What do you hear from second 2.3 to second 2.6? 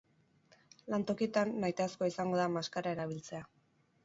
da